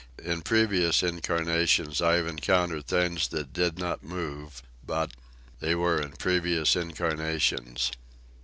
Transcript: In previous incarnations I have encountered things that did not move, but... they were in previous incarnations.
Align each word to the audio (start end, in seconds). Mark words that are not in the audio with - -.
In 0.17 0.41
previous 0.41 1.03
incarnations 1.03 2.01
I 2.01 2.15
have 2.15 2.25
encountered 2.25 2.87
things 2.87 3.27
that 3.27 3.53
did 3.53 3.77
not 3.77 4.01
move, 4.03 4.63
but... 4.83 5.11
they 5.59 5.75
were 5.75 6.01
in 6.01 6.13
previous 6.13 6.75
incarnations. 6.75 7.91